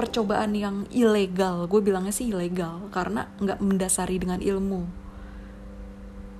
[0.00, 1.68] percobaan yang ilegal.
[1.68, 4.88] Gue bilangnya sih ilegal karena nggak mendasari dengan ilmu.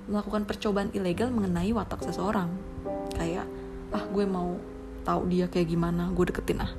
[0.09, 2.49] Melakukan percobaan ilegal mengenai watak seseorang.
[3.13, 3.45] Kayak
[3.93, 4.57] ah gue mau
[5.05, 6.73] tahu dia kayak gimana gue deketin ah.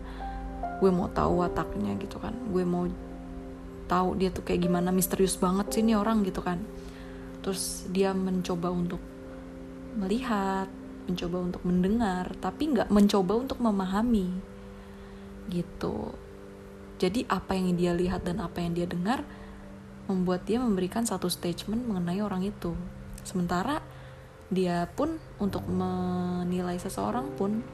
[0.82, 2.34] Gue mau tahu wataknya gitu kan.
[2.50, 2.90] Gue mau
[3.86, 6.58] tahu dia tuh kayak gimana misterius banget sih ini orang gitu kan.
[7.46, 8.98] Terus dia mencoba untuk
[9.94, 10.66] melihat
[11.06, 14.30] mencoba untuk mendengar tapi nggak mencoba untuk memahami
[15.50, 16.14] gitu
[17.02, 19.26] jadi apa yang dia lihat dan apa yang dia dengar
[20.06, 22.78] membuat dia memberikan satu statement mengenai orang itu.
[23.26, 23.82] Sementara
[24.54, 27.66] dia pun untuk menilai seseorang pun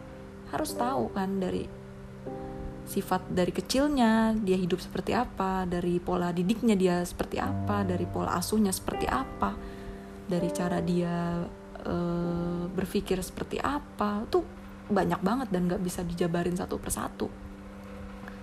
[0.48, 1.68] harus tahu kan dari
[2.88, 8.32] sifat dari kecilnya dia hidup seperti apa dari pola didiknya dia seperti apa dari pola
[8.40, 9.52] asuhnya seperti apa
[10.24, 11.44] dari cara dia
[11.84, 11.96] e,
[12.72, 14.24] berpikir seperti apa.
[14.32, 14.44] Tuh
[14.88, 17.47] banyak banget dan nggak bisa dijabarin satu persatu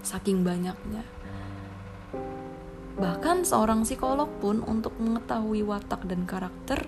[0.05, 1.03] saking banyaknya.
[2.95, 6.87] Bahkan seorang psikolog pun untuk mengetahui watak dan karakter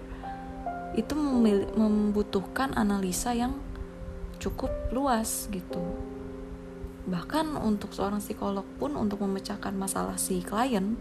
[0.95, 1.13] itu
[1.75, 3.59] membutuhkan analisa yang
[4.39, 5.83] cukup luas gitu.
[7.07, 10.95] Bahkan untuk seorang psikolog pun untuk memecahkan masalah si klien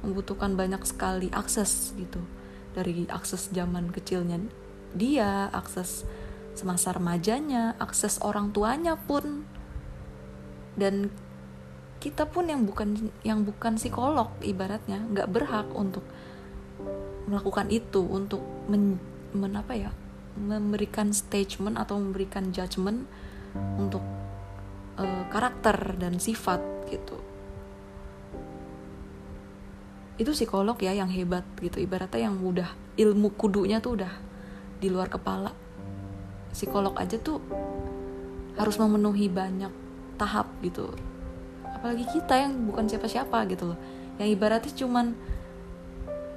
[0.00, 2.24] membutuhkan banyak sekali akses gitu.
[2.72, 4.40] Dari akses zaman kecilnya
[4.96, 6.08] dia akses
[6.56, 9.44] semasa remajanya akses orang tuanya pun.
[10.74, 11.12] Dan
[12.00, 16.02] kita pun yang bukan yang bukan psikolog ibaratnya nggak berhak untuk
[17.28, 18.96] melakukan itu untuk men,
[19.36, 19.92] men apa ya
[20.40, 23.04] memberikan statement atau memberikan judgement
[23.76, 24.00] untuk
[24.96, 27.20] uh, karakter dan sifat gitu.
[30.16, 34.12] Itu psikolog ya yang hebat gitu ibaratnya yang udah ilmu kudunya tuh udah
[34.80, 35.52] di luar kepala.
[36.56, 37.44] Psikolog aja tuh
[38.56, 39.72] harus memenuhi banyak
[40.16, 40.92] tahap gitu
[41.80, 43.78] apalagi kita yang bukan siapa-siapa gitu loh.
[44.20, 45.16] Yang ibaratnya cuman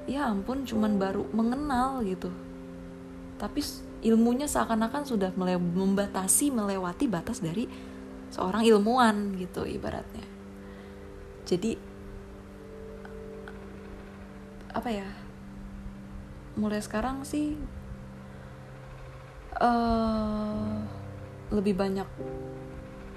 [0.07, 2.31] ya ampun cuman baru mengenal gitu.
[3.35, 3.59] Tapi
[4.07, 7.67] ilmunya seakan-akan sudah mele membatasi melewati batas dari
[8.31, 10.23] seorang ilmuwan gitu ibaratnya.
[11.43, 11.75] Jadi
[14.71, 15.05] apa ya
[16.55, 17.59] mulai sekarang sih
[19.59, 20.81] uh,
[21.51, 22.07] lebih banyak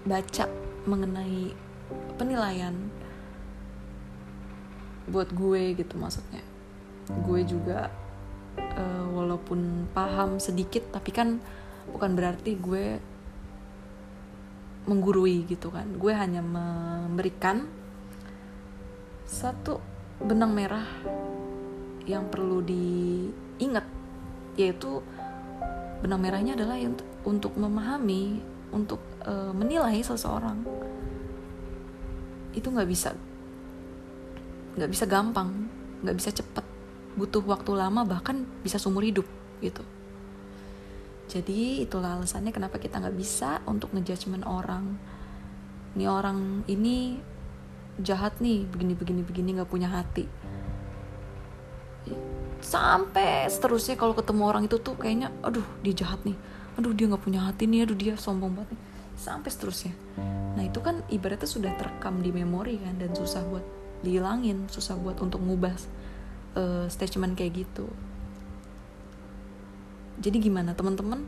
[0.04, 0.46] baca
[0.84, 1.65] mengenai
[2.16, 2.74] penilaian
[5.06, 6.42] buat gue gitu maksudnya.
[7.22, 7.90] Gue juga
[8.58, 11.38] uh, walaupun paham sedikit tapi kan
[11.90, 12.98] bukan berarti gue
[14.90, 15.86] menggurui gitu kan.
[15.98, 17.70] Gue hanya memberikan
[19.26, 19.82] satu
[20.22, 20.86] benang merah
[22.06, 23.86] yang perlu diingat
[24.54, 25.02] yaitu
[26.00, 26.78] benang merahnya adalah
[27.26, 30.62] untuk memahami untuk uh, menilai seseorang
[32.56, 33.12] itu nggak bisa
[34.76, 35.68] nggak bisa gampang
[36.04, 36.64] nggak bisa cepet.
[37.16, 39.24] Butuh waktu lama bahkan bisa seumur hidup
[39.64, 39.80] gitu.
[41.26, 45.00] Jadi itulah alasannya kenapa kita nggak bisa untuk ngejudgment orang.
[45.96, 47.16] Ini orang ini
[47.96, 50.28] jahat nih begini begini begini nggak punya hati.
[52.60, 56.36] Sampai seterusnya kalau ketemu orang itu tuh kayaknya aduh dia jahat nih.
[56.76, 57.88] Aduh dia nggak punya hati nih.
[57.88, 58.80] Aduh dia sombong banget nih
[59.16, 59.96] sampai seterusnya.
[60.54, 63.64] Nah itu kan ibaratnya sudah terekam di memori kan dan susah buat
[64.04, 65.72] dihilangin susah buat untuk ngubah
[66.54, 67.88] uh, statement kayak gitu.
[70.20, 71.24] Jadi gimana teman-teman?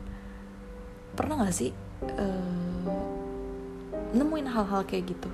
[1.17, 1.73] Pernah nggak sih
[2.05, 2.89] uh,
[4.13, 5.29] nemuin hal-hal kayak gitu?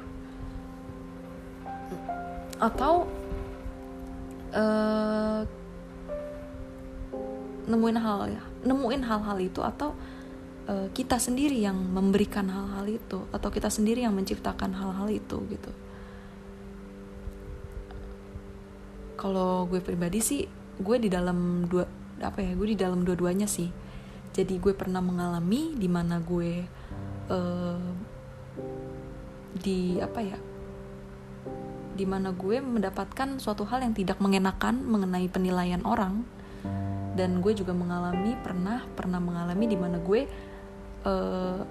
[2.59, 3.07] Atau
[4.55, 5.43] uh,
[7.65, 8.19] nemuin hal
[8.65, 9.93] nemuin hal-hal itu atau
[10.69, 15.71] uh, kita sendiri yang memberikan hal-hal itu atau kita sendiri yang menciptakan hal-hal itu gitu.
[19.15, 20.41] Kalau gue pribadi sih
[20.75, 21.87] gue di dalam dua
[22.19, 23.69] apa ya gue di dalam dua-duanya sih.
[24.35, 26.67] Jadi gue pernah mengalami di mana gue
[27.31, 27.87] uh,
[29.55, 30.37] di apa ya
[31.95, 36.27] di mana gue mendapatkan suatu hal yang tidak mengenakan mengenai penilaian orang.
[37.15, 40.27] Dan gue juga mengalami pernah pernah mengalami di mana gue
[41.05, 41.61] uh,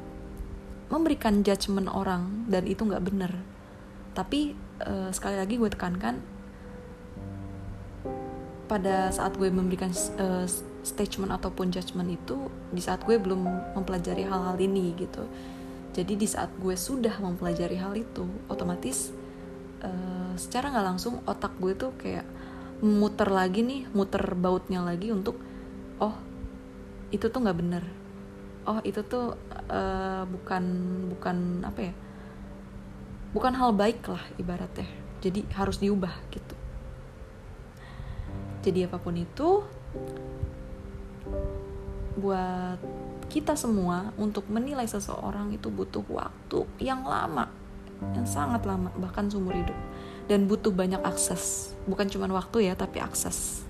[0.89, 3.33] memberikan judgement orang dan itu nggak bener.
[4.15, 4.55] Tapi
[4.87, 6.23] uh, sekali lagi gue tekankan
[8.65, 10.47] pada saat gue memberikan uh,
[10.85, 15.27] statement ataupun judgement itu di saat gue belum mempelajari hal-hal ini gitu.
[15.95, 19.15] Jadi di saat gue sudah mempelajari hal itu otomatis
[19.85, 22.27] uh, secara nggak langsung otak gue tuh kayak
[22.83, 25.39] muter lagi nih muter bautnya lagi untuk
[26.03, 26.13] oh
[27.15, 27.85] itu tuh nggak bener
[28.65, 29.37] oh itu tuh
[29.69, 30.65] uh, bukan
[31.17, 31.95] bukan apa ya?
[33.35, 34.87] Bukan hal baik lah ibaratnya.
[35.21, 36.57] Jadi harus diubah gitu.
[38.65, 39.65] Jadi apa pun itu
[42.15, 42.79] buat
[43.29, 47.51] kita semua untuk menilai seseorang itu butuh waktu yang lama
[48.13, 49.77] yang sangat lama bahkan seumur hidup.
[50.25, 51.77] Dan butuh banyak akses.
[51.85, 53.65] Bukan cuma waktu ya tapi akses.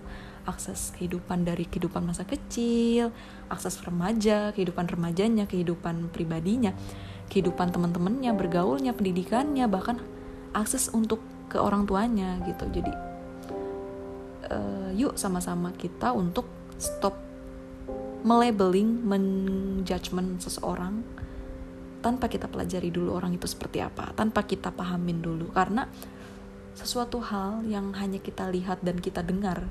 [0.47, 3.11] Akses kehidupan dari kehidupan masa kecil
[3.49, 6.73] akses remaja kehidupan remajanya kehidupan pribadinya
[7.29, 10.01] kehidupan teman-temannya bergaulnya pendidikannya bahkan
[10.55, 12.65] akses untuk ke orang tuanya gitu.
[12.71, 12.93] Jadi
[14.51, 17.17] uh, yuk sama-sama kita untuk stop
[18.25, 21.05] melabeling menjudgment seseorang
[22.01, 25.51] tanpa kita pelajari dulu orang itu seperti apa tanpa kita pahamin dulu.
[25.53, 25.89] Karena
[26.75, 29.71] sesuatu hal yang hanya kita lihat dan kita dengar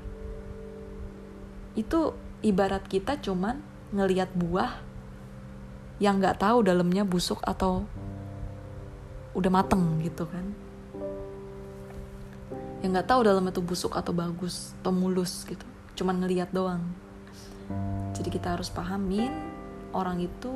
[1.74, 2.14] itu
[2.44, 3.64] ibarat kita cuman
[3.96, 4.76] ngelihat buah
[5.96, 7.88] yang nggak tahu dalamnya busuk atau
[9.32, 10.44] udah mateng gitu kan.
[12.84, 15.64] Yang nggak tahu dalamnya tuh busuk atau bagus atau mulus gitu.
[15.96, 16.84] Cuman ngelihat doang.
[18.12, 19.32] Jadi kita harus pahamin
[19.96, 20.52] orang itu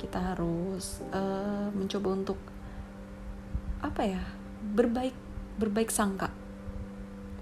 [0.00, 2.38] kita harus uh, mencoba untuk
[3.84, 4.22] apa ya
[4.72, 5.12] berbaik
[5.60, 6.32] berbaik sangka.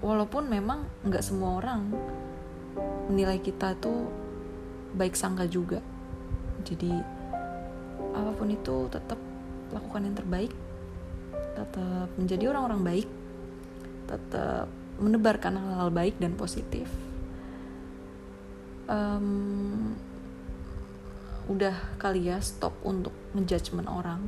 [0.03, 1.95] Walaupun memang nggak semua orang
[3.09, 4.09] menilai kita tuh
[4.95, 5.79] baik sangka juga.
[6.65, 6.91] Jadi
[8.15, 9.19] apa pun itu tetap
[9.71, 10.51] lakukan yang terbaik
[11.55, 13.07] tetap menjadi orang-orang baik
[14.05, 14.67] tetap
[15.01, 16.87] menebarkan hal-hal baik dan positif.
[18.85, 19.97] Um,
[21.49, 24.21] udah kali ya stop untuk ngejudgment orang.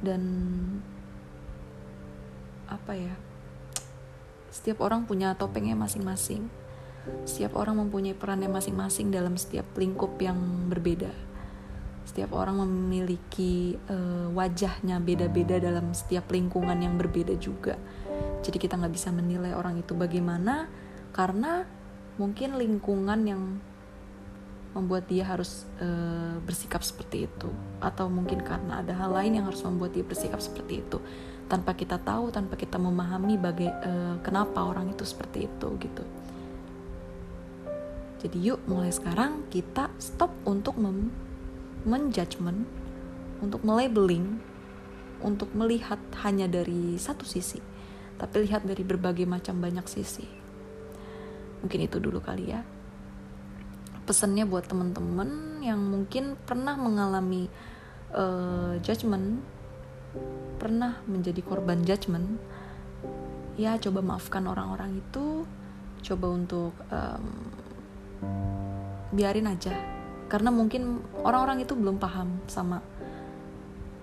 [0.00, 0.22] Dan
[2.66, 3.14] apa ya
[4.50, 6.50] setiap orang punya topengnya masing-masing
[7.24, 10.36] setiap orang mempunyai perannya masing-masing dalam setiap lingkup yang
[10.68, 11.10] berbeda.
[12.04, 17.78] Setiap orang memiliki uh, wajahnya beda-beda dalam setiap lingkungan yang berbeda juga.
[18.42, 20.66] Jadi kita nggak bisa menilai orang itu bagaimana
[21.14, 21.64] karena
[22.18, 23.42] mungkin lingkungan yang
[24.70, 27.50] membuat dia harus uh, bersikap seperti itu
[27.82, 31.02] atau mungkin karena ada hal lain yang harus membuat dia bersikap seperti itu
[31.50, 36.06] tanpa kita tahu tanpa kita memahami baga uh, kenapa orang itu seperti itu gitu
[38.20, 41.08] jadi yuk mulai sekarang kita stop untuk mem
[41.88, 42.68] menjudgment,
[43.40, 44.36] untuk melabeling,
[45.24, 47.56] untuk melihat hanya dari satu sisi,
[48.20, 50.28] tapi lihat dari berbagai macam banyak sisi.
[51.64, 52.60] Mungkin itu dulu kali ya.
[54.04, 57.48] Pesannya buat teman-teman yang mungkin pernah mengalami
[58.12, 59.40] uh, judgment,
[60.60, 62.36] pernah menjadi korban judgment,
[63.56, 65.46] ya coba maafkan orang-orang itu,
[66.04, 67.26] coba untuk um,
[69.14, 69.74] biarin aja.
[70.30, 72.78] Karena mungkin orang-orang itu belum paham sama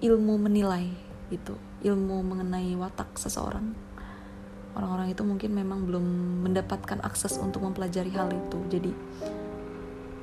[0.04, 0.92] ilmu menilai
[1.28, 3.76] gitu ilmu mengenai watak seseorang.
[4.78, 6.06] Orang-orang itu mungkin memang belum
[6.46, 8.60] mendapatkan akses untuk mempelajari hal itu.
[8.70, 8.92] Jadi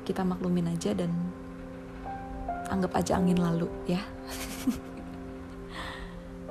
[0.04, 1.10] kita maklumin aja dan
[2.68, 4.00] anggap aja angin lalu ya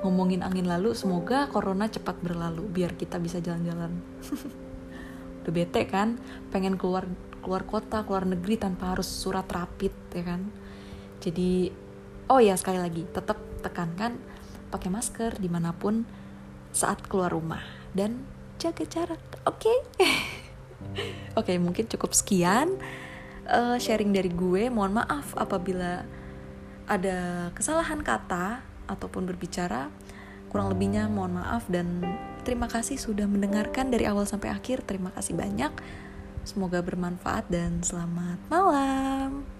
[0.04, 4.04] ngomongin angin lalu semoga corona cepat berlalu biar kita bisa jalan-jalan.
[5.40, 6.20] Udah bete kan?
[6.52, 7.08] Pengen keluar
[7.40, 10.52] keluar kota keluar negeri tanpa harus surat rapid ya kan?
[11.24, 11.72] Jadi
[12.28, 14.20] oh ya sekali lagi tetap tekankan
[14.68, 16.04] pakai masker di mana pun
[16.76, 17.64] saat keluar rumah
[17.96, 18.28] dan
[18.60, 19.64] jaga jarak oke?
[19.64, 19.78] Okay?
[21.40, 22.76] oke okay, mungkin cukup sekian
[23.48, 24.68] uh, sharing dari gue.
[24.68, 26.04] Mohon maaf apabila
[26.84, 29.88] ada kesalahan kata ataupun berbicara
[30.54, 31.98] kurang lebihnya mohon maaf dan
[32.46, 34.86] terima kasih sudah mendengarkan dari awal sampai akhir.
[34.86, 35.74] Terima kasih banyak.
[36.46, 39.53] Semoga bermanfaat dan selamat malam.